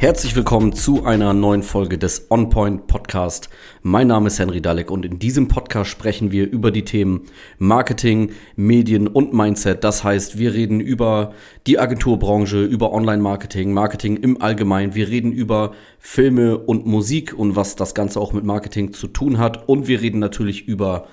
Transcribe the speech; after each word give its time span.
Herzlich 0.00 0.34
willkommen 0.34 0.72
zu 0.72 1.04
einer 1.04 1.34
neuen 1.34 1.62
Folge 1.62 1.98
des 1.98 2.30
On 2.30 2.48
Point 2.48 2.86
Podcast. 2.86 3.50
Mein 3.82 4.06
Name 4.06 4.28
ist 4.28 4.38
Henry 4.38 4.62
Dalek 4.62 4.90
und 4.90 5.04
in 5.04 5.18
diesem 5.18 5.46
Podcast 5.46 5.90
sprechen 5.90 6.32
wir 6.32 6.50
über 6.50 6.70
die 6.70 6.86
Themen 6.86 7.26
Marketing, 7.58 8.32
Medien 8.56 9.08
und 9.08 9.34
Mindset. 9.34 9.84
Das 9.84 10.02
heißt, 10.02 10.38
wir 10.38 10.54
reden 10.54 10.80
über 10.80 11.34
die 11.66 11.78
Agenturbranche, 11.78 12.64
über 12.64 12.94
Online-Marketing, 12.94 13.74
Marketing 13.74 14.16
im 14.16 14.40
Allgemeinen. 14.40 14.94
Wir 14.94 15.06
reden 15.06 15.32
über 15.32 15.72
Filme 15.98 16.56
und 16.56 16.86
Musik 16.86 17.38
und 17.38 17.54
was 17.54 17.76
das 17.76 17.94
Ganze 17.94 18.20
auch 18.20 18.32
mit 18.32 18.44
Marketing 18.44 18.94
zu 18.94 19.06
tun 19.06 19.36
hat. 19.36 19.68
Und 19.68 19.86
wir 19.86 20.00
reden 20.00 20.18
natürlich 20.18 20.66
über 20.66 21.08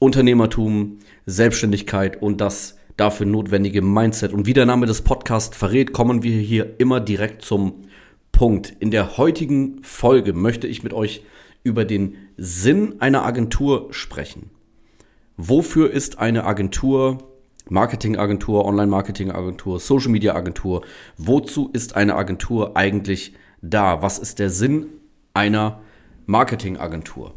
Unternehmertum, 0.00 0.98
Selbstständigkeit 1.26 2.20
und 2.20 2.40
das 2.40 2.76
dafür 2.96 3.26
notwendige 3.26 3.82
Mindset. 3.82 4.32
Und 4.32 4.46
wie 4.46 4.52
der 4.52 4.66
Name 4.66 4.86
des 4.86 5.02
Podcasts 5.02 5.56
verrät, 5.56 5.92
kommen 5.92 6.24
wir 6.24 6.36
hier 6.36 6.80
immer 6.80 6.98
direkt 6.98 7.42
zum 7.42 7.84
Punkt. 8.32 8.74
In 8.80 8.90
der 8.90 9.16
heutigen 9.18 9.82
Folge 9.82 10.32
möchte 10.32 10.66
ich 10.66 10.82
mit 10.82 10.92
euch 10.92 11.22
über 11.62 11.84
den 11.84 12.16
Sinn 12.36 12.96
einer 13.00 13.24
Agentur 13.24 13.88
sprechen. 13.92 14.50
Wofür 15.36 15.90
ist 15.90 16.18
eine 16.18 16.44
Agentur, 16.44 17.18
Marketingagentur, 17.68 18.64
Online-Marketingagentur, 18.64 19.78
Social-Media-Agentur, 19.78 20.82
wozu 21.16 21.70
ist 21.72 21.96
eine 21.96 22.16
Agentur 22.16 22.76
eigentlich 22.76 23.34
da? 23.60 24.02
Was 24.02 24.18
ist 24.18 24.38
der 24.38 24.50
Sinn 24.50 24.86
einer 25.34 25.80
Marketingagentur? 26.26 27.34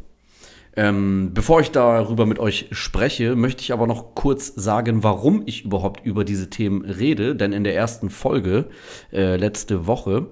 Ähm, 0.78 1.30
bevor 1.32 1.60
ich 1.60 1.70
darüber 1.70 2.26
mit 2.26 2.38
euch 2.38 2.68
spreche, 2.70 3.34
möchte 3.34 3.62
ich 3.62 3.72
aber 3.72 3.86
noch 3.86 4.14
kurz 4.14 4.52
sagen, 4.56 5.02
warum 5.02 5.42
ich 5.46 5.64
überhaupt 5.64 6.04
über 6.04 6.22
diese 6.22 6.50
Themen 6.50 6.84
rede. 6.84 7.34
Denn 7.34 7.52
in 7.52 7.64
der 7.64 7.74
ersten 7.74 8.10
Folge 8.10 8.66
äh, 9.10 9.36
letzte 9.36 9.86
Woche 9.86 10.26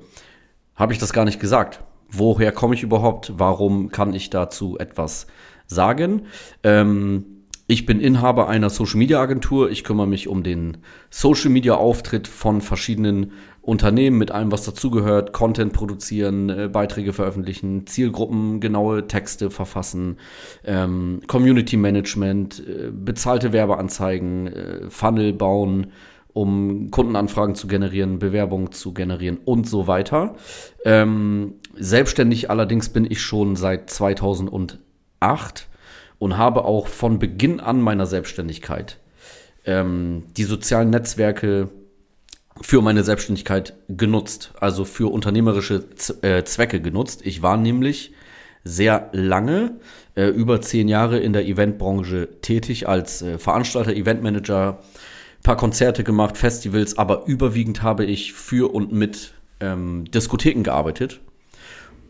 habe 0.75 0.93
ich 0.93 0.99
das 0.99 1.13
gar 1.13 1.25
nicht 1.25 1.41
gesagt. 1.41 1.81
Woher 2.11 2.53
komme 2.53 2.75
ich 2.75 2.83
überhaupt? 2.83 3.33
Warum 3.37 3.91
kann 3.91 4.15
ich 4.15 4.31
dazu 4.31 4.79
etwas 4.79 5.27
sagen? 5.67 6.23
Ähm, 6.63 7.35
ich 7.67 7.87
bin 7.87 7.99
Inhaber 7.99 8.49
einer 8.49 8.69
Social 8.69 8.99
Media 8.99 9.21
Agentur. 9.21 9.71
Ich 9.71 9.85
kümmere 9.85 10.07
mich 10.07 10.29
um 10.29 10.43
den 10.43 10.77
Social 11.09 11.51
Media 11.51 11.75
Auftritt 11.75 12.29
von 12.29 12.61
verschiedenen 12.61 13.33
Unternehmen 13.63 14.19
mit 14.19 14.31
allem, 14.31 14.53
was 14.53 14.65
dazugehört. 14.67 15.33
Content 15.33 15.73
produzieren, 15.73 16.51
äh, 16.51 16.69
Beiträge 16.71 17.15
veröffentlichen, 17.15 17.87
Zielgruppen, 17.87 18.61
genaue 18.61 19.09
Texte 19.09 19.51
verfassen, 19.51 20.19
ähm, 20.65 21.23
Community 21.27 21.79
Management, 21.79 22.63
äh, 22.67 22.91
bezahlte 22.91 23.55
Werbeanzeigen, 23.55 24.47
äh, 24.49 24.91
Funnel 24.91 25.33
bauen, 25.33 25.87
um 26.35 26.91
Kundenanfragen 26.91 27.55
zu 27.55 27.67
generieren, 27.67 28.19
Bewerbungen 28.19 28.73
zu 28.73 28.93
generieren 28.93 29.39
und 29.45 29.67
so 29.67 29.87
weiter. 29.87 30.35
Ähm, 30.85 31.55
selbstständig 31.75 32.51
allerdings 32.51 32.91
bin 32.91 33.11
ich 33.11 33.23
schon 33.23 33.57
seit 33.57 33.89
2008 33.89 34.79
und 36.19 36.37
habe 36.37 36.65
auch 36.65 36.89
von 36.89 37.19
Beginn 37.19 37.61
an 37.61 37.81
meiner 37.81 38.07
Selbstständigkeit 38.07 38.99
ähm, 39.65 40.25
die 40.37 40.45
sozialen 40.45 40.91
Netzwerke 40.91 41.71
für 42.61 42.83
meine 42.83 43.03
Selbstständigkeit 43.03 43.75
genutzt, 43.89 44.53
also 44.61 44.85
für 44.85 45.13
unternehmerische 45.13 45.85
äh, 46.23 46.45
Zwecke 46.45 46.81
genutzt. 46.81 47.23
Ich 47.25 47.43
war 47.43 47.57
nämlich 47.57 48.13
sehr 48.65 49.11
lange, 49.13 49.79
äh, 50.15 50.27
über 50.29 50.61
zehn 50.61 50.89
Jahre 50.89 51.19
in 51.19 51.33
der 51.33 51.47
Eventbranche 51.47 52.29
tätig 52.41 52.89
als 52.89 53.23
äh, 53.23 53.39
Veranstalter, 53.39 53.93
Eventmanager, 53.93 54.81
paar 55.45 55.57
Konzerte 55.57 56.03
gemacht, 56.03 56.37
Festivals, 56.37 56.99
aber 56.99 57.27
überwiegend 57.27 57.83
habe 57.83 58.05
ich 58.05 58.33
für 58.33 58.75
und 58.75 58.93
mit 58.93 59.35
ähm, 59.61 60.07
Diskotheken 60.11 60.63
gearbeitet 60.65 61.21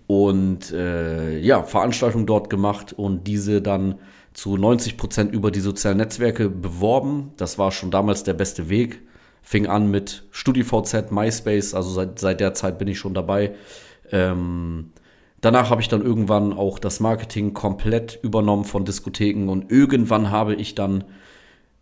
und 0.07 0.73
äh, 0.73 1.39
ja, 1.41 1.65
Veranstaltungen 1.65 2.27
dort 2.27 2.49
gemacht 2.49 2.93
und 2.93 3.27
diese 3.27 3.61
dann 3.61 3.97
zu 4.35 4.57
90 4.57 4.97
Prozent 4.97 5.33
über 5.35 5.51
die 5.51 5.61
sozialen 5.61 5.99
Netzwerke 5.99 6.49
beworben. 6.49 7.33
Das 7.37 7.59
war 7.59 7.73
schon 7.73 7.91
damals 7.91 8.23
der 8.23 8.35
beste 8.35 8.69
Weg. 8.69 9.03
Fing 9.43 9.67
an 9.67 9.91
mit 9.91 10.25
StudiVZ, 10.31 11.11
MySpace, 11.11 11.75
also 11.75 11.91
seit, 11.91 12.19
seit 12.19 12.41
der 12.41 12.55
Zeit 12.55 12.79
bin 12.79 12.89
ich 12.89 12.99
schon 12.99 13.15
dabei. 13.15 13.55
Ähm, 14.13 14.93
danach 15.41 15.71
habe 15.71 15.81
ich 15.83 15.89
dann 15.89 16.03
irgendwann 16.03 16.53
auch 16.53 16.79
das 16.79 17.01
Marketing 17.01 17.53
komplett 17.53 18.19
übernommen 18.23 18.65
von 18.65 18.85
Diskotheken 18.85 19.49
und 19.49 19.73
irgendwann 19.73 20.31
habe 20.31 20.55
ich 20.55 20.75
dann 20.75 21.05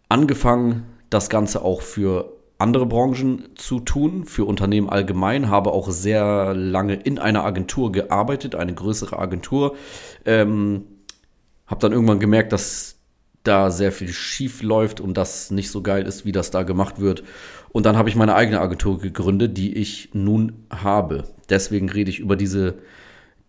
angefangen, 0.08 0.86
das 1.12 1.28
Ganze 1.28 1.62
auch 1.62 1.82
für 1.82 2.32
andere 2.58 2.86
Branchen 2.86 3.48
zu 3.56 3.80
tun, 3.80 4.24
für 4.24 4.44
Unternehmen 4.44 4.88
allgemein, 4.88 5.50
habe 5.50 5.72
auch 5.72 5.90
sehr 5.90 6.54
lange 6.54 6.94
in 6.94 7.18
einer 7.18 7.44
Agentur 7.44 7.90
gearbeitet, 7.90 8.54
eine 8.54 8.72
größere 8.72 9.18
Agentur. 9.18 9.76
Ähm, 10.24 10.84
habe 11.66 11.80
dann 11.80 11.92
irgendwann 11.92 12.20
gemerkt, 12.20 12.52
dass 12.52 12.96
da 13.42 13.70
sehr 13.70 13.90
viel 13.90 14.12
schief 14.12 14.62
läuft 14.62 15.00
und 15.00 15.16
das 15.16 15.50
nicht 15.50 15.70
so 15.70 15.82
geil 15.82 16.06
ist, 16.06 16.24
wie 16.24 16.32
das 16.32 16.50
da 16.50 16.62
gemacht 16.62 17.00
wird. 17.00 17.24
Und 17.70 17.86
dann 17.86 17.96
habe 17.96 18.08
ich 18.08 18.14
meine 18.14 18.34
eigene 18.36 18.60
Agentur 18.60 18.98
gegründet, 18.98 19.56
die 19.56 19.74
ich 19.74 20.10
nun 20.12 20.66
habe. 20.70 21.24
Deswegen 21.48 21.88
rede 21.90 22.10
ich 22.10 22.20
über 22.20 22.36
diese 22.36 22.76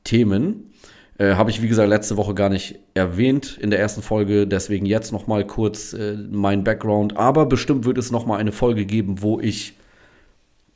Themen. 0.04 0.72
Äh, 1.18 1.36
Habe 1.36 1.52
ich, 1.52 1.62
wie 1.62 1.68
gesagt, 1.68 1.90
letzte 1.90 2.18
Woche 2.18 2.34
gar 2.34 2.50
nicht 2.50 2.80
erwähnt 2.94 3.58
in 3.62 3.70
der 3.70 3.80
ersten 3.80 4.02
Folge. 4.02 4.48
Deswegen 4.48 4.86
jetzt 4.86 5.12
noch 5.12 5.28
mal 5.28 5.46
kurz 5.46 5.94
äh, 5.94 6.18
mein 6.32 6.64
Background. 6.64 7.18
Aber 7.18 7.46
bestimmt 7.46 7.86
wird 7.86 7.98
es 7.98 8.12
noch 8.12 8.26
mal 8.26 8.38
eine 8.38 8.52
Folge 8.52 8.86
geben, 8.86 9.22
wo 9.22 9.40
ich 9.40 9.76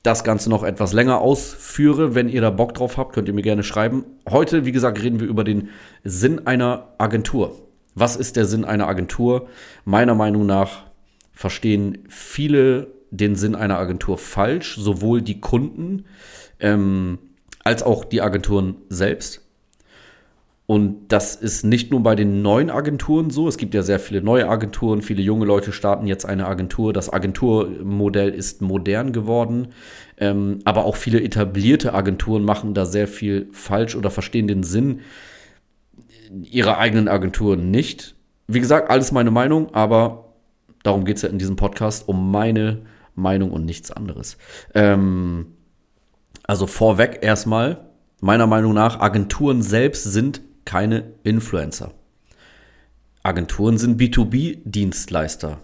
das 0.03 0.23
Ganze 0.23 0.49
noch 0.49 0.63
etwas 0.63 0.93
länger 0.93 1.19
ausführe. 1.19 2.15
Wenn 2.15 2.29
ihr 2.29 2.41
da 2.41 2.49
Bock 2.49 2.73
drauf 2.73 2.97
habt, 2.97 3.13
könnt 3.13 3.27
ihr 3.27 3.33
mir 3.33 3.41
gerne 3.41 3.63
schreiben. 3.63 4.05
Heute, 4.29 4.65
wie 4.65 4.71
gesagt, 4.71 5.01
reden 5.01 5.19
wir 5.19 5.27
über 5.27 5.43
den 5.43 5.69
Sinn 6.03 6.45
einer 6.45 6.93
Agentur. 6.97 7.55
Was 7.95 8.15
ist 8.15 8.35
der 8.35 8.45
Sinn 8.45 8.63
einer 8.63 8.87
Agentur? 8.87 9.47
Meiner 9.85 10.13
Meinung 10.13 10.45
nach 10.45 10.83
verstehen 11.33 12.05
viele 12.09 12.87
den 13.09 13.35
Sinn 13.35 13.55
einer 13.55 13.79
Agentur 13.79 14.17
falsch, 14.17 14.77
sowohl 14.77 15.21
die 15.21 15.39
Kunden 15.39 16.05
ähm, 16.59 17.17
als 17.63 17.83
auch 17.83 18.05
die 18.05 18.21
Agenturen 18.21 18.75
selbst. 18.89 19.46
Und 20.67 21.07
das 21.13 21.33
ist 21.33 21.63
nicht 21.63 21.91
nur 21.91 22.03
bei 22.03 22.13
den 22.13 22.41
neuen 22.41 22.69
Agenturen 22.69 23.29
so. 23.29 23.47
Es 23.47 23.55
gibt 23.55 23.73
ja 23.73 23.83
sehr 23.83 23.99
viele 23.99 24.21
neue 24.21 24.49
Agenturen. 24.49 25.01
Viele 25.01 25.21
junge 25.21 25.45
Leute 25.45 25.71
starten 25.71 26.07
jetzt 26.07 26.25
eine 26.25 26.45
Agentur. 26.45 26.91
Das 26.91 27.11
Agenturmodell 27.11 28.31
ist 28.31 28.61
modern 28.61 29.13
geworden. 29.13 29.69
Ähm, 30.17 30.59
aber 30.65 30.83
auch 30.83 30.97
viele 30.97 31.21
etablierte 31.21 31.93
Agenturen 31.93 32.43
machen 32.43 32.73
da 32.73 32.85
sehr 32.85 33.07
viel 33.07 33.47
falsch 33.53 33.95
oder 33.95 34.09
verstehen 34.09 34.49
den 34.49 34.63
Sinn 34.63 34.99
ihrer 36.43 36.79
eigenen 36.79 37.07
Agenturen 37.07 37.71
nicht. 37.71 38.15
Wie 38.47 38.59
gesagt, 38.59 38.89
alles 38.89 39.13
meine 39.13 39.31
Meinung, 39.31 39.73
aber 39.73 40.33
darum 40.83 41.05
geht 41.05 41.15
es 41.15 41.21
ja 41.21 41.29
in 41.29 41.39
diesem 41.39 41.55
Podcast, 41.55 42.09
um 42.09 42.29
meine 42.29 42.81
Meinung 43.15 43.51
und 43.51 43.63
nichts 43.63 43.89
anderes. 43.89 44.37
Ähm, 44.73 45.53
also 46.43 46.67
vorweg 46.67 47.19
erstmal, 47.21 47.87
meiner 48.19 48.47
Meinung 48.47 48.73
nach, 48.73 48.99
Agenturen 48.99 49.61
selbst 49.61 50.03
sind 50.03 50.41
keine 50.67 51.13
Influencer. 51.23 51.91
Agenturen 53.23 53.77
sind 53.77 53.99
B2B-Dienstleister. 53.99 55.59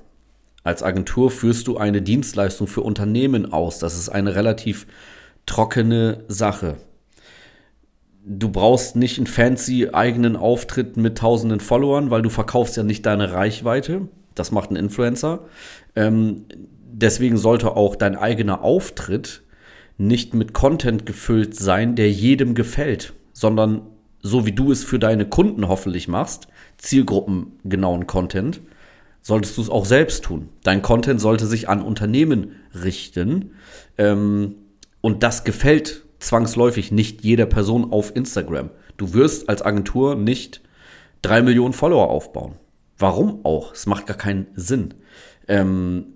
Als 0.64 0.82
Agentur 0.82 1.30
führst 1.30 1.68
du 1.68 1.78
eine 1.78 2.02
Dienstleistung 2.02 2.68
für 2.68 2.82
Unternehmen 2.82 3.52
aus. 3.52 3.80
Das 3.80 3.98
ist 3.98 4.08
eine 4.08 4.34
relativ 4.36 4.88
trockene 5.46 6.24
Sache. 6.30 6.78
Du 8.26 8.48
brauchst 8.48 8.96
nicht 8.96 9.18
einen 9.18 9.28
fancy 9.28 9.90
eigenen 9.92 10.38
Auftritt 10.38 10.96
mit 10.96 11.18
tausenden 11.18 11.60
Followern, 11.60 12.10
weil 12.10 12.22
du 12.22 12.30
verkaufst 12.30 12.78
ja 12.78 12.84
nicht 12.84 13.06
deine 13.06 13.34
Reichweite. 13.34 14.08
Das 14.36 14.52
macht 14.52 14.72
ein 14.72 14.78
Influencer. 14.78 15.42
Ähm, 15.98 16.46
deswegen 16.56 17.36
sollte 17.36 17.76
auch 17.76 17.98
dein 17.98 18.16
eigener 18.16 18.64
Auftritt 18.64 19.44
nicht 19.98 20.34
mit 20.34 20.54
Content 20.54 21.06
gefüllt 21.06 21.56
sein, 21.56 21.98
der 21.98 22.10
jedem 22.10 22.56
gefällt, 22.56 23.14
sondern 23.34 23.82
so 24.24 24.46
wie 24.46 24.54
du 24.54 24.72
es 24.72 24.84
für 24.84 24.98
deine 24.98 25.28
Kunden 25.28 25.68
hoffentlich 25.68 26.08
machst, 26.08 26.48
zielgruppengenauen 26.78 28.08
Content, 28.08 28.62
solltest 29.22 29.58
du 29.58 29.62
es 29.62 29.70
auch 29.70 29.86
selbst 29.86 30.24
tun. 30.24 30.50
Dein 30.64 30.82
Content 30.82 31.22
sollte 31.22 31.46
sich 31.46 31.70
an 31.70 31.82
Unternehmen 31.82 32.54
richten 32.74 33.52
ähm, 33.98 34.56
und 35.02 35.24
das 35.24 35.44
gefällt 35.44 36.06
zwangsläufig 36.20 36.92
nicht 36.92 37.24
jeder 37.24 37.46
Person 37.46 37.92
auf 37.92 38.16
Instagram. 38.16 38.70
Du 38.96 39.14
wirst 39.14 39.50
als 39.50 39.62
Agentur 39.62 40.16
nicht 40.16 40.62
drei 41.22 41.42
Millionen 41.42 41.74
Follower 41.74 42.10
aufbauen. 42.10 42.54
Warum 42.98 43.44
auch? 43.44 43.74
Es 43.74 43.86
macht 43.86 44.08
gar 44.08 44.18
keinen 44.18 44.48
Sinn. 44.56 44.94
Ähm, 45.50 46.14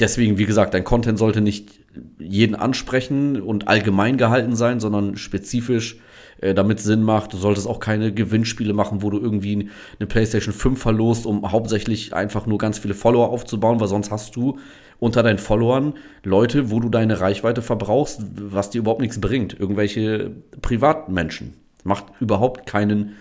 deswegen, 0.00 0.38
wie 0.38 0.46
gesagt, 0.46 0.74
dein 0.74 0.82
Content 0.82 1.18
sollte 1.18 1.40
nicht 1.40 1.78
jeden 2.18 2.56
ansprechen 2.56 3.40
und 3.40 3.68
allgemein 3.68 4.16
gehalten 4.16 4.56
sein, 4.56 4.80
sondern 4.80 5.16
spezifisch 5.16 5.98
äh, 6.40 6.54
damit 6.54 6.80
Sinn 6.80 7.02
macht. 7.02 7.32
Du 7.32 7.36
solltest 7.36 7.66
auch 7.66 7.80
keine 7.80 8.12
Gewinnspiele 8.12 8.72
machen, 8.72 9.02
wo 9.02 9.10
du 9.10 9.18
irgendwie 9.18 9.70
eine 9.98 10.06
PlayStation 10.06 10.54
5 10.54 10.80
verlost, 10.80 11.26
um 11.26 11.50
hauptsächlich 11.50 12.14
einfach 12.14 12.46
nur 12.46 12.58
ganz 12.58 12.78
viele 12.78 12.94
Follower 12.94 13.30
aufzubauen, 13.30 13.80
weil 13.80 13.88
sonst 13.88 14.10
hast 14.10 14.36
du 14.36 14.58
unter 15.00 15.22
deinen 15.22 15.38
Followern 15.38 15.94
Leute, 16.24 16.70
wo 16.70 16.80
du 16.80 16.88
deine 16.88 17.20
Reichweite 17.20 17.62
verbrauchst, 17.62 18.22
was 18.34 18.70
dir 18.70 18.80
überhaupt 18.80 19.00
nichts 19.00 19.20
bringt. 19.20 19.58
Irgendwelche 19.58 20.32
Privatmenschen. 20.60 21.54
Macht 21.84 22.06
überhaupt 22.20 22.66
keinen 22.66 23.16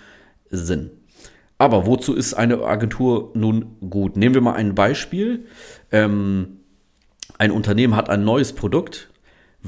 Sinn. 0.49 0.91
Aber 1.57 1.85
wozu 1.85 2.13
ist 2.13 2.33
eine 2.33 2.63
Agentur 2.63 3.31
nun 3.33 3.77
gut? 3.89 4.15
Nehmen 4.15 4.35
wir 4.35 4.41
mal 4.41 4.53
ein 4.53 4.75
Beispiel. 4.75 5.45
Ähm, 5.91 6.57
ein 7.37 7.51
Unternehmen 7.51 7.95
hat 7.95 8.09
ein 8.09 8.23
neues 8.23 8.53
Produkt, 8.53 9.09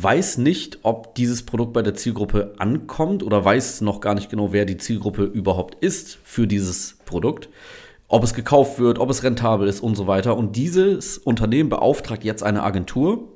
weiß 0.01 0.37
nicht, 0.37 0.79
ob 0.83 1.15
dieses 1.15 1.45
Produkt 1.45 1.73
bei 1.73 1.81
der 1.81 1.95
Zielgruppe 1.95 2.53
ankommt 2.57 3.23
oder 3.23 3.43
weiß 3.43 3.81
noch 3.81 4.01
gar 4.01 4.15
nicht 4.15 4.29
genau, 4.29 4.53
wer 4.53 4.65
die 4.65 4.77
Zielgruppe 4.77 5.23
überhaupt 5.23 5.83
ist 5.83 6.19
für 6.23 6.47
dieses 6.47 6.97
Produkt, 7.05 7.49
ob 8.07 8.23
es 8.23 8.33
gekauft 8.33 8.79
wird, 8.79 8.99
ob 8.99 9.09
es 9.09 9.23
rentabel 9.23 9.67
ist 9.67 9.81
und 9.81 9.95
so 9.95 10.07
weiter. 10.07 10.37
Und 10.37 10.55
dieses 10.55 11.17
Unternehmen 11.17 11.69
beauftragt 11.69 12.23
jetzt 12.23 12.43
eine 12.43 12.63
Agentur, 12.63 13.27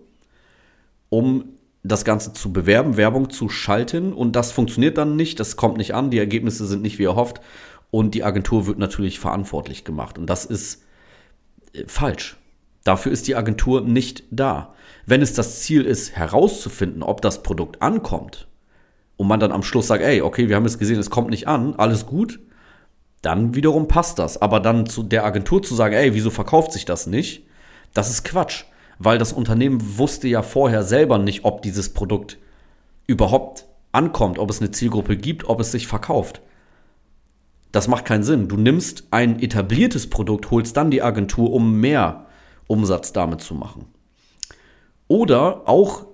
um 1.10 1.54
das 1.83 2.06
Ganze 2.06 2.33
zu 2.33 2.54
bewerben, 2.54 2.98
Werbung 2.98 3.30
zu 3.30 3.50
schalten 3.50 4.13
und 4.13 4.36
das 4.36 4.51
funktioniert 4.51 4.98
dann 4.98 5.18
nicht, 5.18 5.39
das 5.39 5.57
kommt 5.57 5.77
nicht 5.77 5.94
an, 5.94 6.12
die 6.12 6.18
Ergebnisse 6.18 6.66
sind 6.66 6.81
nicht 6.81 6.98
wie 6.98 7.04
erhofft 7.04 7.42
und 7.92 8.16
die 8.16 8.24
Agentur 8.24 8.68
wird 8.68 8.80
natürlich 8.80 9.19
verantwortlich 9.19 9.83
gemacht 9.83 10.18
und 10.18 10.27
das 10.27 10.45
ist 10.45 10.83
äh, 11.74 11.83
falsch. 11.86 12.38
Dafür 12.83 13.12
ist 13.12 13.27
die 13.27 13.35
Agentur 13.35 13.81
nicht 13.81 14.24
da. 14.31 14.74
Wenn 15.06 15.21
es 15.21 15.33
das 15.33 15.62
Ziel 15.62 15.85
ist, 15.85 16.15
herauszufinden, 16.15 17.03
ob 17.03 17.21
das 17.21 17.44
Produkt 17.44 17.81
ankommt 17.81 18.47
und 19.18 19.27
man 19.27 19.39
dann 19.39 19.51
am 19.51 19.63
Schluss 19.63 19.88
sagt, 19.88 20.03
ey, 20.03 20.21
okay, 20.21 20.50
wir 20.50 20.56
haben 20.56 20.65
es 20.65 20.80
gesehen, 20.80 21.00
es 21.00 21.09
kommt 21.09 21.30
nicht 21.30 21.47
an, 21.47 21.75
alles 21.75 22.06
gut, 22.06 22.39
dann 23.21 23.56
wiederum 23.56 23.88
passt 23.88 24.19
das. 24.19 24.41
Aber 24.41 24.59
dann 24.59 24.85
zu 24.85 25.03
der 25.03 25.25
Agentur 25.25 25.63
zu 25.63 25.75
sagen, 25.75 25.94
ey, 25.94 26.13
wieso 26.13 26.30
verkauft 26.30 26.74
sich 26.74 26.85
das 26.85 27.07
nicht, 27.07 27.45
das 27.94 28.09
ist 28.09 28.24
Quatsch 28.24 28.65
weil 29.00 29.18
das 29.18 29.33
Unternehmen 29.33 29.97
wusste 29.97 30.27
ja 30.27 30.41
vorher 30.41 30.83
selber 30.83 31.18
nicht, 31.18 31.45
ob 31.45 31.62
dieses 31.62 31.89
Produkt 31.89 32.38
überhaupt 33.07 33.65
ankommt, 33.91 34.39
ob 34.39 34.50
es 34.50 34.59
eine 34.59 34.71
Zielgruppe 34.71 35.18
gibt, 35.18 35.47
ob 35.50 35.59
es 35.59 35.71
sich 35.71 35.88
verkauft. 35.88 36.41
Das 37.71 37.88
macht 37.88 38.06
keinen 38.06 38.24
Sinn. 38.24 38.47
Du 38.47 38.56
nimmst 38.56 39.07
ein 39.12 39.41
etabliertes 39.41 40.09
Produkt, 40.09 40.51
holst 40.51 40.77
dann 40.77 40.91
die 40.91 41.01
Agentur, 41.01 41.51
um 41.51 41.80
mehr 41.80 42.27
Umsatz 42.74 43.14
damit 43.14 43.42
zu 43.42 43.56
machen. 43.56 43.86
Oder 45.08 45.68
auch 45.68 46.06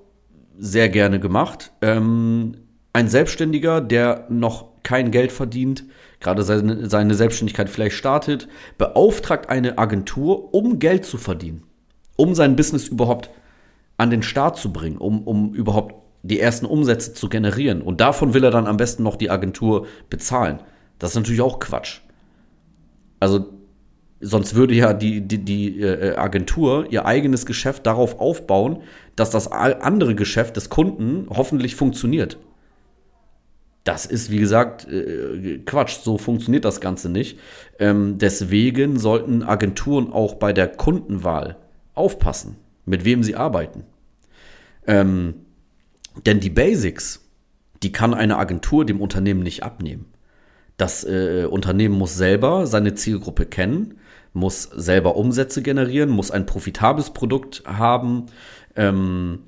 sehr 0.57 0.89
gerne 0.89 1.19
gemacht, 1.19 1.71
ähm, 1.81 2.57
ein 2.91 3.07
Selbstständiger, 3.07 3.81
der 3.81 4.25
noch 4.29 4.65
kein 4.83 5.11
Geld 5.11 5.31
verdient, 5.31 5.85
gerade 6.19 6.43
seine, 6.43 6.89
seine 6.89 7.15
Selbstständigkeit 7.15 7.69
vielleicht 7.69 7.95
startet, 7.95 8.47
beauftragt 8.77 9.49
eine 9.49 9.77
Agentur, 9.77 10.53
um 10.53 10.79
Geld 10.79 11.05
zu 11.05 11.17
verdienen 11.17 11.63
um 12.19 12.35
sein 12.35 12.57
Business 12.57 12.89
überhaupt 12.89 13.29
an 13.97 14.11
den 14.11 14.23
Start 14.23 14.57
zu 14.57 14.73
bringen, 14.73 14.97
um, 14.97 15.23
um 15.23 15.53
überhaupt 15.53 15.95
die 16.21 16.39
ersten 16.39 16.65
Umsätze 16.65 17.13
zu 17.13 17.29
generieren. 17.29 17.81
Und 17.81 18.01
davon 18.01 18.33
will 18.33 18.43
er 18.43 18.51
dann 18.51 18.67
am 18.67 18.75
besten 18.75 19.03
noch 19.03 19.15
die 19.15 19.29
Agentur 19.29 19.87
bezahlen. 20.09 20.59
Das 20.99 21.11
ist 21.11 21.15
natürlich 21.15 21.39
auch 21.39 21.59
Quatsch. 21.59 22.01
Also, 23.21 23.45
sonst 24.21 24.55
würde 24.55 24.73
ja 24.73 24.93
die, 24.93 25.21
die, 25.21 25.39
die 25.39 25.81
äh, 25.81 26.15
Agentur 26.15 26.87
ihr 26.89 27.05
eigenes 27.05 27.45
Geschäft 27.45 27.85
darauf 27.85 28.19
aufbauen, 28.19 28.81
dass 29.15 29.29
das 29.29 29.51
andere 29.51 30.15
Geschäft 30.15 30.55
des 30.55 30.69
Kunden 30.69 31.27
hoffentlich 31.29 31.75
funktioniert. 31.75 32.37
Das 33.83 34.05
ist, 34.05 34.29
wie 34.29 34.39
gesagt, 34.39 34.87
äh, 34.87 35.59
Quatsch. 35.65 35.99
So 36.03 36.17
funktioniert 36.17 36.65
das 36.65 36.81
Ganze 36.81 37.09
nicht. 37.09 37.39
Ähm, 37.79 38.17
deswegen 38.17 38.99
sollten 38.99 39.41
Agenturen 39.41 40.11
auch 40.11 40.35
bei 40.35 40.53
der 40.53 40.67
Kundenwahl 40.67 41.57
aufpassen, 41.95 42.57
mit 42.85 43.05
wem 43.05 43.23
sie 43.23 43.35
arbeiten. 43.35 43.83
Ähm, 44.85 45.35
denn 46.25 46.39
die 46.39 46.49
Basics, 46.49 47.25
die 47.81 47.91
kann 47.91 48.13
eine 48.13 48.37
Agentur 48.37 48.85
dem 48.85 49.01
Unternehmen 49.01 49.43
nicht 49.43 49.63
abnehmen. 49.63 50.05
Das 50.79 51.03
äh, 51.03 51.45
Unternehmen 51.45 51.97
muss 51.97 52.15
selber 52.15 52.65
seine 52.65 52.95
Zielgruppe 52.95 53.45
kennen, 53.45 53.95
muss 54.31 54.63
selber 54.63 55.17
Umsätze 55.17 55.61
generieren, 55.61 56.09
muss 56.09 56.31
ein 56.31 56.45
profitables 56.45 57.09
Produkt 57.09 57.63
haben. 57.65 58.27
Ähm, 58.77 59.39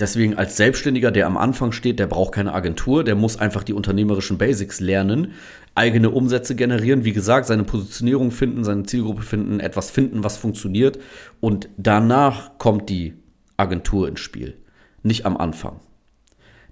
deswegen 0.00 0.38
als 0.38 0.56
Selbstständiger, 0.56 1.10
der 1.10 1.26
am 1.26 1.36
Anfang 1.36 1.72
steht, 1.72 1.98
der 1.98 2.06
braucht 2.06 2.32
keine 2.32 2.54
Agentur, 2.54 3.04
der 3.04 3.14
muss 3.14 3.38
einfach 3.38 3.62
die 3.62 3.74
unternehmerischen 3.74 4.38
Basics 4.38 4.80
lernen, 4.80 5.32
eigene 5.74 6.08
Umsätze 6.08 6.54
generieren, 6.54 7.04
wie 7.04 7.12
gesagt, 7.12 7.44
seine 7.44 7.64
Positionierung 7.64 8.30
finden, 8.30 8.64
seine 8.64 8.84
Zielgruppe 8.84 9.20
finden, 9.20 9.60
etwas 9.60 9.90
finden, 9.90 10.24
was 10.24 10.38
funktioniert. 10.38 10.98
Und 11.40 11.68
danach 11.76 12.56
kommt 12.56 12.88
die 12.88 13.12
Agentur 13.58 14.08
ins 14.08 14.20
Spiel, 14.20 14.56
nicht 15.02 15.26
am 15.26 15.36
Anfang. 15.36 15.80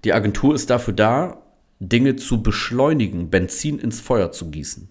Die 0.05 0.15
Agentur 0.15 0.55
ist 0.55 0.71
dafür 0.71 0.95
da, 0.95 1.42
Dinge 1.89 2.17
zu 2.17 2.43
beschleunigen, 2.43 3.29
Benzin 3.29 3.79
ins 3.79 4.01
Feuer 4.01 4.31
zu 4.31 4.51
gießen. 4.51 4.89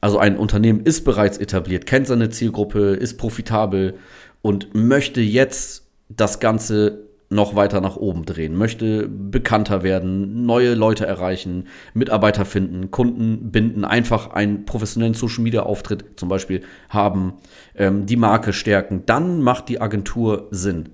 Also 0.00 0.18
ein 0.18 0.38
Unternehmen 0.38 0.80
ist 0.80 1.04
bereits 1.04 1.36
etabliert, 1.36 1.84
kennt 1.84 2.06
seine 2.06 2.30
Zielgruppe, 2.30 2.94
ist 2.94 3.18
profitabel 3.18 3.98
und 4.40 4.74
möchte 4.74 5.20
jetzt 5.20 5.86
das 6.08 6.40
Ganze 6.40 7.10
noch 7.28 7.54
weiter 7.54 7.80
nach 7.80 7.96
oben 7.96 8.24
drehen, 8.24 8.56
möchte 8.56 9.06
bekannter 9.08 9.84
werden, 9.84 10.46
neue 10.46 10.74
Leute 10.74 11.06
erreichen, 11.06 11.68
Mitarbeiter 11.94 12.44
finden, 12.44 12.90
Kunden 12.90 13.52
binden, 13.52 13.84
einfach 13.84 14.30
einen 14.30 14.64
professionellen 14.64 15.14
Social 15.14 15.44
Media 15.44 15.62
Auftritt 15.62 16.04
zum 16.16 16.28
Beispiel 16.28 16.62
haben, 16.88 17.34
ähm, 17.76 18.06
die 18.06 18.16
Marke 18.16 18.52
stärken, 18.52 19.04
dann 19.06 19.42
macht 19.42 19.68
die 19.68 19.80
Agentur 19.80 20.48
Sinn. 20.50 20.88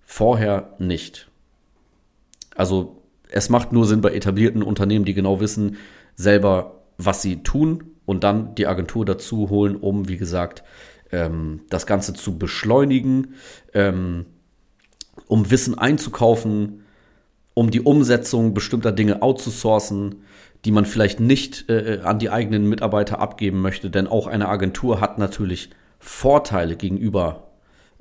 Vorher 0.00 0.74
nicht. 0.78 1.28
Also 2.56 3.02
es 3.36 3.50
macht 3.50 3.70
nur 3.70 3.84
Sinn 3.84 4.00
bei 4.00 4.14
etablierten 4.14 4.62
Unternehmen, 4.62 5.04
die 5.04 5.12
genau 5.12 5.40
wissen 5.40 5.76
selber, 6.14 6.84
was 6.96 7.20
sie 7.20 7.42
tun 7.42 7.84
und 8.06 8.24
dann 8.24 8.54
die 8.54 8.66
Agentur 8.66 9.04
dazu 9.04 9.50
holen, 9.50 9.76
um, 9.76 10.08
wie 10.08 10.16
gesagt, 10.16 10.64
ähm, 11.12 11.60
das 11.68 11.86
Ganze 11.86 12.14
zu 12.14 12.38
beschleunigen. 12.38 13.34
Ähm, 13.74 14.24
um 15.26 15.50
Wissen 15.50 15.76
einzukaufen, 15.76 16.84
um 17.52 17.70
die 17.70 17.82
Umsetzung 17.82 18.54
bestimmter 18.54 18.92
Dinge 18.92 19.20
outzusourcen, 19.20 20.22
die 20.64 20.70
man 20.70 20.86
vielleicht 20.86 21.20
nicht 21.20 21.68
äh, 21.68 22.00
an 22.02 22.18
die 22.18 22.30
eigenen 22.30 22.66
Mitarbeiter 22.68 23.18
abgeben 23.18 23.60
möchte. 23.60 23.90
Denn 23.90 24.06
auch 24.06 24.26
eine 24.28 24.48
Agentur 24.48 25.00
hat 25.00 25.18
natürlich 25.18 25.70
Vorteile 25.98 26.76
gegenüber 26.76 27.48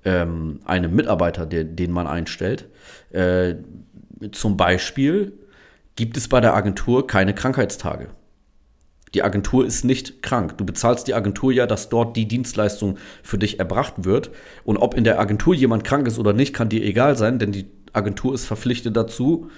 ähm, 0.06 0.62
einem 0.64 0.96
Mitarbeiter, 0.96 1.46
der, 1.46 1.66
den 1.66 1.92
man 1.92 2.08
einstellt. 2.08 2.70
Äh, 3.12 3.56
zum 4.32 4.58
Beispiel 4.58 5.34
gibt 5.96 6.18
es 6.18 6.28
bei 6.28 6.42
der 6.42 6.56
Agentur 6.56 7.08
keine 7.08 7.34
Krankheitstage. 7.34 8.10
Die 9.14 9.24
Agentur 9.24 9.66
ist 9.66 9.86
nicht 9.86 10.22
krank. 10.22 10.58
Du 10.58 10.66
bezahlst 10.66 11.08
die 11.08 11.14
Agentur 11.14 11.52
ja, 11.54 11.68
dass 11.68 11.88
dort 11.88 12.18
die 12.18 12.28
Dienstleistung 12.28 12.98
für 13.24 13.38
dich 13.38 13.60
erbracht 13.60 14.04
wird. 14.04 14.30
Und 14.66 14.78
ob 14.78 14.94
in 14.94 15.06
der 15.06 15.20
Agentur 15.20 15.56
jemand 15.56 15.86
krank 15.86 16.06
ist 16.06 16.20
oder 16.20 16.34
nicht, 16.34 16.54
kann 16.54 16.68
dir 16.68 16.84
egal 16.84 17.16
sein, 17.16 17.40
denn 17.40 17.54
die 17.54 17.66
Agentur 17.94 18.34
ist 18.34 18.46
verpflichtet 18.46 18.98
dazu, 18.98 19.50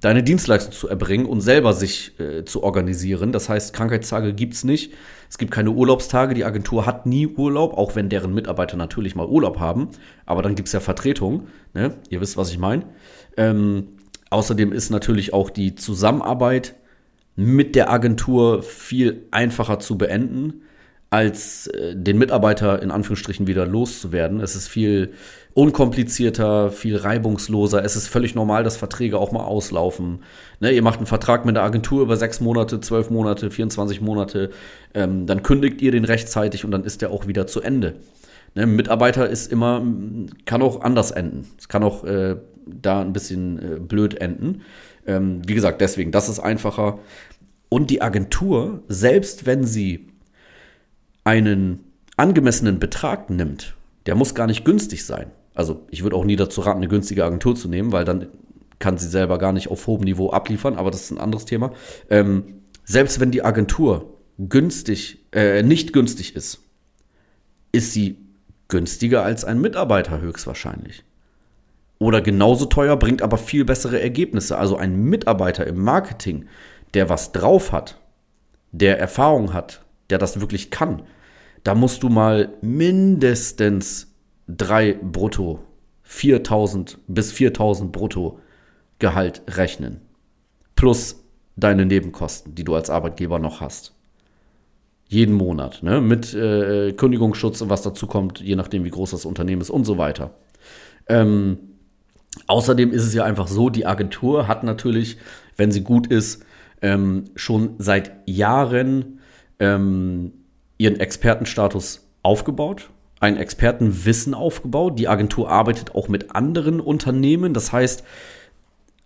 deine 0.00 0.22
Dienstleistung 0.22 0.72
zu 0.72 0.88
erbringen 0.88 1.26
und 1.26 1.40
selber 1.40 1.72
sich 1.72 2.18
äh, 2.18 2.44
zu 2.44 2.62
organisieren. 2.62 3.32
Das 3.32 3.48
heißt, 3.48 3.74
Krankheitstage 3.74 4.34
gibt 4.34 4.54
es 4.54 4.64
nicht. 4.64 4.92
Es 5.30 5.38
gibt 5.38 5.50
keine 5.50 5.70
Urlaubstage. 5.70 6.34
Die 6.34 6.44
Agentur 6.44 6.86
hat 6.86 7.06
nie 7.06 7.26
Urlaub, 7.26 7.76
auch 7.76 7.96
wenn 7.96 8.08
deren 8.08 8.34
Mitarbeiter 8.34 8.76
natürlich 8.76 9.14
mal 9.14 9.26
Urlaub 9.26 9.58
haben. 9.60 9.88
Aber 10.26 10.42
dann 10.42 10.54
gibt 10.54 10.68
es 10.68 10.72
ja 10.72 10.80
Vertretung. 10.80 11.48
Ne? 11.72 11.94
Ihr 12.10 12.20
wisst, 12.20 12.36
was 12.36 12.50
ich 12.50 12.58
meine. 12.58 12.84
Ähm, 13.36 13.88
außerdem 14.30 14.72
ist 14.72 14.90
natürlich 14.90 15.32
auch 15.32 15.50
die 15.50 15.74
Zusammenarbeit 15.74 16.74
mit 17.36 17.74
der 17.74 17.90
Agentur 17.90 18.62
viel 18.62 19.26
einfacher 19.30 19.80
zu 19.80 19.98
beenden, 19.98 20.62
als 21.10 21.68
äh, 21.68 21.94
den 21.96 22.18
Mitarbeiter 22.18 22.82
in 22.82 22.90
Anführungsstrichen 22.90 23.46
wieder 23.46 23.66
loszuwerden. 23.66 24.40
Es 24.40 24.56
ist 24.56 24.68
viel 24.68 25.12
unkomplizierter, 25.54 26.72
viel 26.72 26.96
reibungsloser. 26.96 27.84
Es 27.84 27.94
ist 27.94 28.08
völlig 28.08 28.34
normal, 28.34 28.64
dass 28.64 28.76
Verträge 28.76 29.18
auch 29.18 29.30
mal 29.30 29.44
auslaufen. 29.44 30.24
Ne, 30.58 30.72
ihr 30.72 30.82
macht 30.82 30.98
einen 30.98 31.06
Vertrag 31.06 31.44
mit 31.44 31.54
der 31.54 31.62
Agentur 31.62 32.02
über 32.02 32.16
sechs 32.16 32.40
Monate, 32.40 32.80
zwölf 32.80 33.10
Monate, 33.10 33.50
24 33.50 34.00
Monate. 34.00 34.50
Ähm, 34.94 35.26
dann 35.26 35.44
kündigt 35.44 35.80
ihr 35.82 35.92
den 35.92 36.04
rechtzeitig 36.04 36.64
und 36.64 36.72
dann 36.72 36.82
ist 36.82 37.02
der 37.02 37.10
auch 37.10 37.28
wieder 37.28 37.46
zu 37.46 37.60
Ende. 37.60 37.94
Ne, 38.56 38.66
Mitarbeiter 38.66 39.28
ist 39.28 39.52
immer, 39.52 39.86
kann 40.46 40.62
auch 40.62 40.80
anders 40.80 41.12
enden. 41.12 41.48
Es 41.58 41.68
kann 41.68 41.84
auch 41.84 42.02
äh, 42.04 42.36
da 42.66 43.00
ein 43.00 43.12
bisschen 43.12 43.58
äh, 43.58 43.80
blöd 43.80 44.20
enden. 44.20 44.62
Ähm, 45.06 45.42
wie 45.46 45.54
gesagt, 45.54 45.80
deswegen, 45.80 46.12
das 46.12 46.28
ist 46.28 46.40
einfacher. 46.40 46.98
Und 47.68 47.90
die 47.90 48.02
Agentur, 48.02 48.82
selbst 48.88 49.46
wenn 49.46 49.64
sie 49.64 50.08
einen 51.24 51.80
angemessenen 52.16 52.78
Betrag 52.78 53.30
nimmt, 53.30 53.74
der 54.06 54.14
muss 54.14 54.34
gar 54.34 54.46
nicht 54.46 54.64
günstig 54.64 55.04
sein. 55.04 55.30
Also 55.54 55.86
ich 55.90 56.02
würde 56.02 56.16
auch 56.16 56.24
nie 56.24 56.36
dazu 56.36 56.60
raten, 56.60 56.78
eine 56.78 56.88
günstige 56.88 57.24
Agentur 57.24 57.54
zu 57.54 57.68
nehmen, 57.68 57.92
weil 57.92 58.04
dann 58.04 58.28
kann 58.78 58.98
sie 58.98 59.08
selber 59.08 59.38
gar 59.38 59.52
nicht 59.52 59.68
auf 59.68 59.86
hohem 59.86 60.02
Niveau 60.02 60.30
abliefern, 60.30 60.76
aber 60.76 60.90
das 60.90 61.02
ist 61.02 61.10
ein 61.10 61.18
anderes 61.18 61.44
Thema. 61.44 61.72
Ähm, 62.10 62.62
selbst 62.84 63.20
wenn 63.20 63.30
die 63.30 63.44
Agentur 63.44 64.18
günstig, 64.38 65.24
äh, 65.32 65.62
nicht 65.62 65.92
günstig 65.92 66.36
ist, 66.36 66.60
ist 67.72 67.92
sie 67.92 68.18
günstiger 68.68 69.22
als 69.22 69.44
ein 69.44 69.60
Mitarbeiter 69.60 70.20
höchstwahrscheinlich. 70.20 71.04
Oder 72.04 72.20
genauso 72.20 72.66
teuer, 72.66 72.98
bringt 72.98 73.22
aber 73.22 73.38
viel 73.38 73.64
bessere 73.64 73.98
Ergebnisse. 73.98 74.58
Also 74.58 74.76
ein 74.76 74.94
Mitarbeiter 74.94 75.66
im 75.66 75.82
Marketing, 75.82 76.44
der 76.92 77.08
was 77.08 77.32
drauf 77.32 77.72
hat, 77.72 77.98
der 78.72 78.98
Erfahrung 78.98 79.54
hat, 79.54 79.86
der 80.10 80.18
das 80.18 80.38
wirklich 80.38 80.70
kann, 80.70 81.04
da 81.62 81.74
musst 81.74 82.02
du 82.02 82.10
mal 82.10 82.52
mindestens 82.60 84.12
drei 84.46 84.92
brutto, 84.92 85.60
4000 86.02 86.98
bis 87.06 87.32
4000 87.32 87.90
brutto 87.90 88.38
Gehalt 88.98 89.40
rechnen. 89.48 90.02
Plus 90.76 91.24
deine 91.56 91.86
Nebenkosten, 91.86 92.54
die 92.54 92.64
du 92.64 92.74
als 92.74 92.90
Arbeitgeber 92.90 93.38
noch 93.38 93.62
hast. 93.62 93.94
Jeden 95.08 95.36
Monat, 95.36 95.82
ne? 95.82 96.02
mit 96.02 96.34
äh, 96.34 96.92
Kündigungsschutz 96.92 97.62
und 97.62 97.70
was 97.70 97.80
dazu 97.80 98.06
kommt, 98.06 98.40
je 98.40 98.56
nachdem, 98.56 98.84
wie 98.84 98.90
groß 98.90 99.12
das 99.12 99.24
Unternehmen 99.24 99.62
ist 99.62 99.70
und 99.70 99.86
so 99.86 99.96
weiter. 99.96 100.34
Ähm, 101.08 101.70
außerdem 102.46 102.92
ist 102.92 103.04
es 103.04 103.14
ja 103.14 103.24
einfach 103.24 103.48
so, 103.48 103.70
die 103.70 103.86
Agentur 103.86 104.48
hat 104.48 104.64
natürlich, 104.64 105.18
wenn 105.56 105.72
sie 105.72 105.82
gut 105.82 106.06
ist, 106.06 106.44
ähm, 106.82 107.24
schon 107.34 107.74
seit 107.78 108.12
Jahren 108.26 109.20
ähm, 109.58 110.32
ihren 110.78 110.98
Expertenstatus 111.00 112.08
aufgebaut, 112.22 112.90
ein 113.20 113.36
Expertenwissen 113.36 114.34
aufgebaut. 114.34 114.98
Die 114.98 115.08
Agentur 115.08 115.50
arbeitet 115.50 115.94
auch 115.94 116.08
mit 116.08 116.34
anderen 116.34 116.80
Unternehmen. 116.80 117.54
Das 117.54 117.72
heißt, 117.72 118.04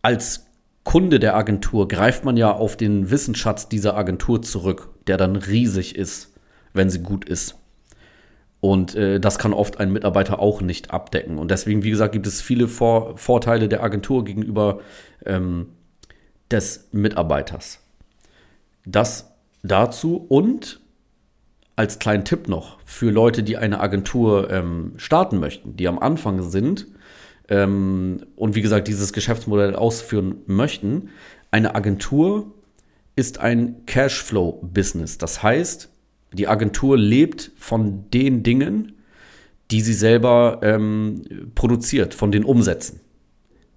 als 0.03 0.47
Kunde 0.83 1.21
der 1.21 1.37
Agentur 1.37 1.87
greift 1.87 2.25
man 2.25 2.37
ja 2.37 2.51
auf 2.51 2.77
den 2.77 3.11
Wissensschatz 3.11 3.69
dieser 3.69 3.97
Agentur 3.97 4.43
zurück, 4.43 4.89
der 5.07 5.19
dann 5.19 5.37
riesig 5.37 5.97
ist, 5.97 6.35
wenn 6.73 6.91
sie 6.91 7.03
gut 7.03 7.29
ist. 7.29 7.57
Und 8.61 8.95
äh, 8.95 9.21
das 9.21 9.39
kann 9.39 9.53
oft 9.53 9.79
ein 9.79 9.93
Mitarbeiter 9.93 10.41
auch 10.41 10.61
nicht 10.61 10.91
abdecken. 10.91 11.39
Und 11.39 11.51
deswegen, 11.51 11.85
wie 11.85 11.91
gesagt, 11.91 12.13
gibt 12.13 12.27
es 12.27 12.41
viele 12.41 12.67
Vor 12.67 13.17
Vorteile 13.17 13.69
der 13.69 13.83
Agentur 13.83 14.25
gegenüber 14.25 14.81
ähm, 15.25 15.69
des 16.51 16.89
Mitarbeiters. 16.93 17.81
Das 18.85 19.31
dazu 19.63 20.17
und 20.17 20.81
als 21.77 22.01
kleinen 22.01 22.25
Tipp 22.25 22.49
noch 22.49 22.79
für 22.85 23.11
Leute, 23.11 23.45
die 23.45 23.57
eine 23.57 23.81
Agentur 23.81 24.51
ähm, 24.51 24.95
starten 24.97 25.39
möchten, 25.39 25.77
die 25.77 25.87
am 25.87 25.99
Anfang 25.99 26.43
sind 26.43 26.89
ähm, 27.49 28.27
und 28.35 28.57
wie 28.57 28.63
gesagt 28.63 28.89
dieses 28.89 29.13
Geschäftsmodell 29.13 29.77
ausführen 29.77 30.43
möchten. 30.47 31.11
Eine 31.53 31.77
Agentur 31.77 32.53
ist 33.15 33.39
ein 33.39 33.87
Cashflow-Business. 33.87 35.19
Das 35.19 35.43
heißt, 35.43 35.89
die 36.33 36.49
Agentur 36.49 36.97
lebt 36.97 37.53
von 37.57 38.11
den 38.11 38.43
Dingen, 38.43 38.93
die 39.71 39.81
sie 39.81 39.95
selber 39.95 40.61
ähm, 40.63 41.53
produziert, 41.55 42.15
von 42.15 42.33
den 42.33 42.45
Umsätzen. 42.45 43.01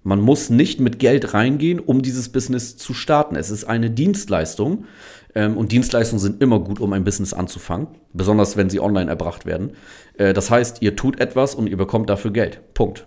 Man 0.04 0.20
muss 0.20 0.50
nicht 0.50 0.80
mit 0.80 0.98
Geld 0.98 1.32
reingehen, 1.32 1.78
um 1.78 2.02
dieses 2.02 2.30
Business 2.30 2.76
zu 2.76 2.92
starten. 2.92 3.36
Es 3.36 3.50
ist 3.50 3.64
eine 3.64 3.90
Dienstleistung 3.90 4.86
ähm, 5.34 5.56
und 5.56 5.70
Dienstleistungen 5.70 6.20
sind 6.20 6.42
immer 6.42 6.58
gut, 6.58 6.80
um 6.80 6.92
ein 6.92 7.04
Business 7.04 7.32
anzufangen, 7.32 7.86
besonders 8.12 8.56
wenn 8.56 8.68
sie 8.68 8.80
online 8.80 9.08
erbracht 9.08 9.46
werden. 9.46 9.72
Äh, 10.18 10.32
das 10.32 10.50
heißt, 10.50 10.82
ihr 10.82 10.96
tut 10.96 11.20
etwas 11.20 11.54
und 11.54 11.68
ihr 11.68 11.76
bekommt 11.76 12.10
dafür 12.10 12.32
Geld. 12.32 12.60
Punkt. 12.74 13.06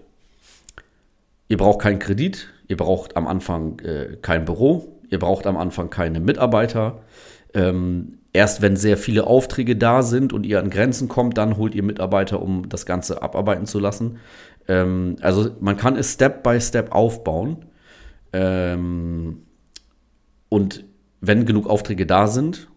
Ihr 1.48 1.58
braucht 1.58 1.82
keinen 1.82 2.00
Kredit, 2.00 2.48
ihr 2.68 2.78
braucht 2.78 3.18
am 3.18 3.28
Anfang 3.28 3.80
äh, 3.80 4.18
kein 4.22 4.46
Büro, 4.46 5.00
ihr 5.10 5.20
braucht 5.20 5.46
am 5.48 5.58
Anfang 5.58 5.90
keine 5.90 6.20
Mitarbeiter. 6.20 7.02
Ähm, 7.54 8.20
erst 8.36 8.62
wenn 8.62 8.76
sehr 8.76 8.98
viele 8.98 9.26
Aufträge 9.26 9.76
da 9.76 10.04
sind 10.04 10.34
und 10.34 10.46
ihr 10.46 10.60
an 10.60 10.70
Grenzen 10.70 11.08
kommt, 11.08 11.38
dann 11.38 11.58
holt 11.58 11.74
ihr 11.74 11.84
Mitarbeiter, 11.84 12.42
um 12.42 12.70
das 12.70 12.86
Ganze 12.86 13.24
abarbeiten 13.24 13.66
zu 13.66 13.80
lassen. 13.80 14.18
Ähm, 14.68 15.16
also 15.22 15.52
man 15.62 15.78
kann 15.78 15.96
es 15.96 16.14
Step 16.14 16.44
by 16.44 16.60
Step 16.60 16.92
aufbauen. 16.92 17.66
Ähm, 18.34 19.44
und 20.50 20.86
wenn 21.22 21.46
genug 21.46 21.68
Aufträge 21.68 22.06
da 22.06 22.28
sind, 22.28 22.68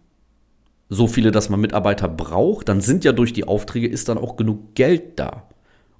so 0.87 1.05
viele, 1.05 1.31
dass 1.31 1.49
man 1.49 1.61
Mitarbeiter 1.61 2.07
braucht, 2.07 2.69
dann 2.69 2.81
sind 2.81 3.03
ja 3.03 3.11
durch 3.11 3.33
die 3.33 3.43
Aufträge 3.47 3.87
ist 3.87 4.09
dann 4.09 4.17
auch 4.17 4.37
genug 4.37 4.73
Geld 4.73 5.19
da, 5.19 5.49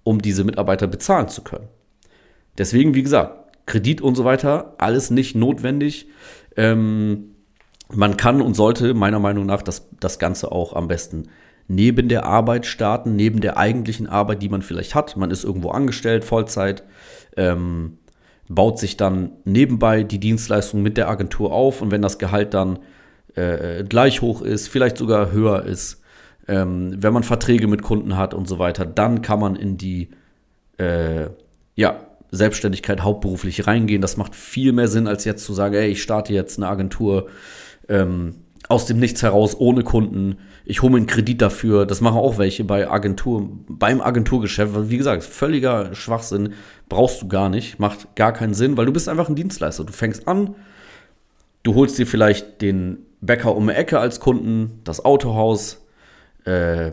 um 0.04 0.22
diese 0.22 0.44
Mitarbeiter 0.44 0.88
bezahlen 0.88 1.28
zu 1.28 1.44
können. 1.44 1.68
Deswegen, 2.58 2.96
wie 2.96 3.04
gesagt, 3.04 3.66
Kredit 3.68 4.02
und 4.02 4.16
so 4.16 4.26
weiter, 4.26 4.74
alles 4.80 5.12
nicht 5.12 5.36
notwendig. 5.36 6.08
Ähm, 6.56 7.36
man 7.94 8.18
kann 8.18 8.42
und 8.42 8.56
sollte 8.56 8.94
meiner 8.94 9.20
Meinung 9.20 9.46
nach 9.46 9.62
das, 9.62 9.90
das 10.00 10.20
Ganze 10.20 10.52
auch 10.52 10.74
am 10.74 10.88
besten 10.88 11.30
neben 11.68 12.10
der 12.10 12.26
Arbeit 12.26 12.66
starten, 12.66 13.16
neben 13.16 13.42
der 13.42 13.58
eigentlichen 13.58 14.08
Arbeit, 14.08 14.42
die 14.42 14.50
man 14.50 14.64
vielleicht 14.64 14.96
hat. 14.96 15.18
Man 15.18 15.32
ist 15.32 15.44
irgendwo 15.44 15.70
angestellt, 15.70 16.26
Vollzeit, 16.26 16.84
ähm, 17.38 18.00
baut 18.48 18.80
sich 18.80 18.98
dann 18.98 19.34
nebenbei 19.46 20.04
die 20.04 20.20
Dienstleistung 20.20 20.82
mit 20.82 20.98
der 20.98 21.08
Agentur 21.08 21.54
auf 21.54 21.82
und 21.82 21.92
wenn 21.92 22.02
das 22.02 22.18
Gehalt 22.18 22.56
dann 22.56 22.80
äh, 23.36 23.84
gleich 23.84 24.22
hoch 24.22 24.42
ist, 24.42 24.68
vielleicht 24.68 24.98
sogar 24.98 25.32
höher 25.32 25.64
ist, 25.64 26.02
ähm, 26.48 26.96
wenn 26.98 27.14
man 27.14 27.22
Verträge 27.22 27.68
mit 27.68 27.84
Kunden 27.84 28.18
hat 28.18 28.34
und 28.34 28.48
so 28.48 28.58
weiter, 28.58 28.88
dann 28.88 29.22
kann 29.22 29.40
man 29.40 29.56
in 29.56 29.78
die 29.78 30.10
äh, 30.80 31.28
ja, 31.76 32.00
Selbstständigkeit 32.32 33.02
hauptberuflich 33.02 33.68
reingehen. 33.68 34.02
Das 34.02 34.18
macht 34.18 34.36
viel 34.36 34.72
mehr 34.72 34.88
Sinn, 34.88 35.08
als 35.08 35.26
jetzt 35.26 35.46
zu 35.46 35.54
sagen, 35.54 35.76
ey, 35.76 35.90
ich 35.90 36.02
starte 36.02 36.34
jetzt 36.34 36.58
eine 36.58 36.68
Agentur 36.68 37.28
ähm, 37.90 38.36
aus 38.68 38.86
dem 38.86 39.00
Nichts 39.00 39.24
heraus, 39.24 39.60
ohne 39.60 39.84
Kunden. 39.84 40.38
Ich 40.64 40.82
hole 40.82 40.92
mir 40.92 40.98
einen 40.98 41.08
Kredit 41.08 41.42
dafür. 41.42 41.86
Das 41.86 42.02
machen 42.02 42.18
auch 42.18 42.38
welche 42.38 42.64
bei 42.64 42.90
Agentur, 42.90 43.50
beim 43.68 44.00
Agenturgeschäft. 44.00 44.90
Wie 44.90 44.98
gesagt, 44.98 45.24
völliger 45.24 45.96
Schwachsinn. 45.96 46.54
Brauchst 46.88 47.22
du 47.22 47.28
gar 47.28 47.50
nicht. 47.50 47.80
Macht 47.80 48.16
gar 48.16 48.32
keinen 48.32 48.54
Sinn, 48.54 48.78
weil 48.78 48.86
du 48.86 48.94
bist 48.94 49.10
einfach 49.10 49.28
ein 49.28 49.36
Dienstleister. 49.36 49.84
Du 49.84 49.92
fängst 49.92 50.28
an, 50.28 50.56
du 51.64 51.74
holst 51.74 51.98
dir 51.98 52.06
vielleicht 52.06 52.62
den 52.62 53.00
Bäcker 53.22 53.56
um 53.56 53.68
die 53.68 53.74
Ecke 53.74 54.00
als 54.00 54.20
Kunden, 54.20 54.80
das 54.84 55.04
Autohaus, 55.04 55.86
äh, 56.46 56.92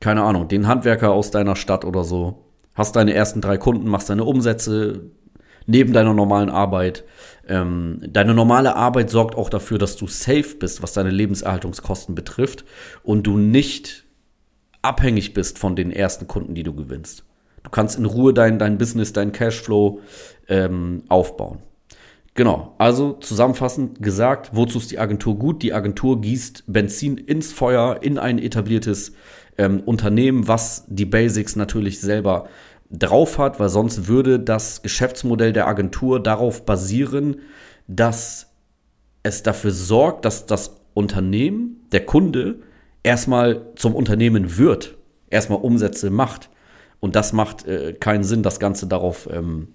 keine 0.00 0.22
Ahnung, 0.22 0.48
den 0.48 0.66
Handwerker 0.68 1.12
aus 1.12 1.30
deiner 1.30 1.56
Stadt 1.56 1.84
oder 1.84 2.04
so. 2.04 2.44
Hast 2.74 2.96
deine 2.96 3.14
ersten 3.14 3.40
drei 3.40 3.56
Kunden, 3.58 3.88
machst 3.88 4.08
deine 4.08 4.24
Umsätze, 4.24 5.10
neben 5.66 5.92
deiner 5.92 6.14
normalen 6.14 6.50
Arbeit. 6.50 7.04
Ähm, 7.48 8.00
deine 8.08 8.34
normale 8.34 8.74
Arbeit 8.76 9.10
sorgt 9.10 9.36
auch 9.36 9.48
dafür, 9.48 9.78
dass 9.78 9.96
du 9.96 10.06
safe 10.06 10.56
bist, 10.58 10.82
was 10.82 10.92
deine 10.92 11.10
Lebenserhaltungskosten 11.10 12.14
betrifft 12.14 12.64
und 13.02 13.26
du 13.26 13.38
nicht 13.38 14.04
abhängig 14.82 15.34
bist 15.34 15.58
von 15.58 15.76
den 15.76 15.90
ersten 15.90 16.26
Kunden, 16.26 16.54
die 16.54 16.62
du 16.62 16.74
gewinnst. 16.74 17.24
Du 17.62 17.70
kannst 17.70 17.98
in 17.98 18.04
Ruhe 18.04 18.32
dein, 18.32 18.58
dein 18.58 18.78
Business, 18.78 19.12
dein 19.12 19.32
Cashflow 19.32 20.00
ähm, 20.48 21.02
aufbauen. 21.08 21.58
Genau, 22.34 22.74
also 22.76 23.14
zusammenfassend 23.14 24.02
gesagt, 24.02 24.50
wozu 24.52 24.78
ist 24.78 24.90
die 24.90 24.98
Agentur 24.98 25.38
gut? 25.38 25.62
Die 25.62 25.72
Agentur 25.72 26.20
gießt 26.20 26.64
Benzin 26.66 27.16
ins 27.16 27.52
Feuer 27.52 28.02
in 28.02 28.18
ein 28.18 28.38
etabliertes 28.38 29.14
ähm, 29.56 29.80
Unternehmen, 29.80 30.46
was 30.46 30.84
die 30.86 31.06
Basics 31.06 31.56
natürlich 31.56 32.00
selber 32.00 32.48
drauf 32.90 33.38
hat, 33.38 33.58
weil 33.60 33.68
sonst 33.68 34.08
würde 34.08 34.38
das 34.40 34.82
Geschäftsmodell 34.82 35.52
der 35.52 35.66
Agentur 35.66 36.22
darauf 36.22 36.64
basieren, 36.64 37.36
dass 37.88 38.52
es 39.22 39.42
dafür 39.42 39.72
sorgt, 39.72 40.24
dass 40.24 40.46
das 40.46 40.80
Unternehmen, 40.94 41.86
der 41.92 42.06
Kunde, 42.06 42.60
erstmal 43.02 43.62
zum 43.76 43.94
Unternehmen 43.94 44.56
wird, 44.56 44.96
erstmal 45.30 45.60
Umsätze 45.60 46.10
macht. 46.10 46.50
Und 47.00 47.16
das 47.16 47.32
macht 47.32 47.66
äh, 47.66 47.92
keinen 47.92 48.24
Sinn, 48.24 48.42
das 48.42 48.58
Ganze 48.58 48.86
darauf 48.86 49.28
ähm, 49.30 49.68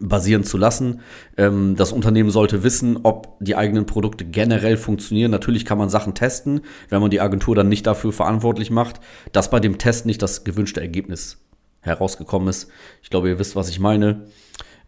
basieren 0.00 0.42
zu 0.42 0.58
lassen. 0.58 1.00
Ähm, 1.36 1.76
das 1.76 1.92
Unternehmen 1.92 2.30
sollte 2.30 2.62
wissen, 2.62 2.98
ob 3.04 3.36
die 3.40 3.56
eigenen 3.56 3.86
Produkte 3.86 4.24
generell 4.24 4.76
funktionieren. 4.76 5.30
Natürlich 5.30 5.64
kann 5.64 5.78
man 5.78 5.88
Sachen 5.88 6.14
testen, 6.14 6.62
wenn 6.88 7.00
man 7.00 7.10
die 7.10 7.20
Agentur 7.20 7.54
dann 7.54 7.68
nicht 7.68 7.86
dafür 7.86 8.12
verantwortlich 8.12 8.70
macht, 8.70 9.00
dass 9.32 9.50
bei 9.50 9.60
dem 9.60 9.78
Test 9.78 10.06
nicht 10.06 10.20
das 10.22 10.44
gewünschte 10.44 10.80
Ergebnis 10.80 11.45
herausgekommen 11.86 12.48
ist. 12.48 12.70
Ich 13.02 13.10
glaube, 13.10 13.28
ihr 13.28 13.38
wisst, 13.38 13.56
was 13.56 13.68
ich 13.68 13.80
meine. 13.80 14.26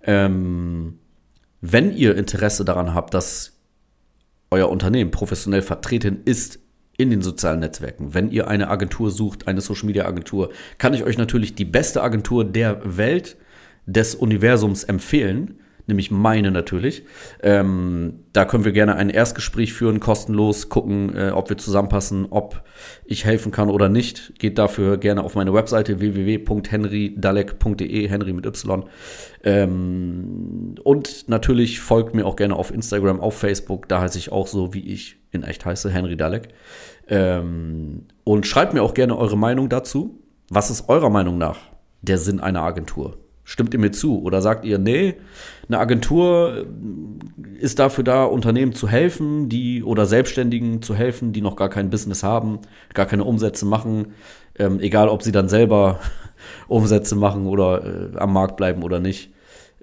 Ähm, 0.03 0.99
wenn 1.61 1.97
ihr 1.97 2.17
Interesse 2.17 2.65
daran 2.65 2.95
habt, 2.95 3.15
dass 3.15 3.59
euer 4.51 4.69
Unternehmen 4.71 5.11
professionell 5.11 5.63
vertreten 5.63 6.23
ist 6.25 6.61
in 6.97 7.11
den 7.11 7.23
sozialen 7.23 7.61
Netzwerken, 7.61 8.15
wenn 8.15 8.31
ihr 8.31 8.49
eine 8.49 8.69
Agentur 8.69 9.11
sucht, 9.11 9.47
eine 9.47 9.61
Social 9.61 9.87
Media 9.87 10.07
Agentur, 10.07 10.51
kann 10.79 10.95
ich 10.95 11.05
euch 11.05 11.19
natürlich 11.19 11.55
die 11.55 11.65
beste 11.65 12.03
Agentur 12.03 12.45
der 12.45 12.97
Welt 12.97 13.37
des 13.87 14.15
Universums 14.15 14.85
empfehlen. 14.85 15.61
Nämlich 15.89 16.11
meine 16.11 16.51
natürlich. 16.51 17.03
Ähm, 17.43 18.21
da 18.33 18.45
können 18.45 18.65
wir 18.65 18.73
gerne 18.73 18.97
ein 18.97 19.11
Erstgespräch 19.11 19.73
führen, 19.73 20.01
kostenlos, 20.01 20.69
gucken, 20.69 21.17
äh, 21.17 21.31
ob 21.31 21.49
wir 21.49 21.57
zusammenpassen, 21.57 22.27
ob 22.31 22.63
ich 23.05 23.25
helfen 23.25 23.51
kann 23.51 23.71
oder 23.71 23.89
nicht. 23.89 24.39
Geht 24.39 24.59
dafür 24.59 24.99
gerne 24.99 25.25
auf 25.25 25.35
meine 25.35 25.53
Webseite 25.53 25.99
www.henrydalek.de, 25.99 28.09
Henry 28.09 28.33
mit 28.33 28.47
Y. 28.47 28.85
Ähm, 29.43 30.75
und 30.85 31.29
natürlich 31.29 31.81
folgt 31.81 32.15
mir 32.15 32.27
auch 32.27 32.37
gerne 32.37 32.55
auf 32.55 32.73
Instagram, 32.73 33.21
auf 33.21 33.37
Facebook, 33.37 33.89
da 33.89 34.01
heiße 34.01 34.19
ich 34.19 34.31
auch 34.31 34.47
so, 34.47 34.75
wie 34.75 34.93
ich 34.93 35.17
in 35.31 35.43
echt 35.43 35.65
heiße, 35.65 35.91
Henry 35.91 36.17
Dalek. 36.17 36.49
Ähm, 37.09 38.07
und 38.25 38.47
schreibt 38.47 38.75
mir 38.75 38.83
auch 38.83 38.95
gerne 38.95 39.17
eure 39.17 39.37
Meinung 39.37 39.69
dazu. 39.69 40.21
Was 40.51 40.71
ist 40.71 40.89
eurer 40.89 41.11
Meinung 41.11 41.39
nach 41.39 41.59
der 42.03 42.19
Sinn 42.19 42.41
einer 42.41 42.63
Agentur? 42.63 43.17
Stimmt 43.49 43.73
ihr 43.73 43.81
mir 43.81 43.93
zu? 43.93 44.23
Oder 44.23 44.43
sagt 44.43 44.67
ihr, 44.67 44.77
nee, 44.77 45.15
eine 45.69 45.79
Agentur 45.79 46.67
ist 47.59 47.79
dafür 47.79 48.05
da, 48.05 48.25
Unternehmen 48.25 48.75
zu 48.75 48.89
helfen, 48.89 49.49
die 49.49 49.83
oder 49.83 50.05
Selbstständigen 50.05 50.83
zu 50.83 50.95
helfen, 50.95 51.33
die 51.33 51.41
noch 51.41 51.57
gar 51.57 51.71
kein 51.71 51.89
Business 51.89 52.23
haben, 52.23 52.59
gar 52.93 53.07
keine 53.07 53.25
Umsätze 53.25 53.65
machen, 53.65 54.13
ähm, 54.59 54.81
egal 54.81 55.09
ob 55.09 55.23
sie 55.23 55.33
dann 55.33 55.49
selber 55.49 55.99
Umsätze 56.69 57.17
machen 57.17 57.47
oder 57.47 58.13
äh, 58.13 58.19
am 58.19 58.35
Markt 58.35 58.59
bleiben 58.59 58.83
oder 58.83 59.01
nicht. 59.01 59.33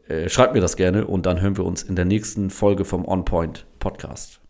Äh, 0.07 0.29
schreibt 0.29 0.53
mir 0.53 0.62
das 0.62 0.75
gerne 0.75 1.07
und 1.07 1.25
dann 1.25 1.41
hören 1.41 1.57
wir 1.57 1.65
uns 1.65 1.81
in 1.81 1.95
der 1.95 2.05
nächsten 2.05 2.51
Folge 2.51 2.86
vom 2.86 3.03
On 3.07 3.25
Point 3.25 3.65
Podcast. 3.79 4.45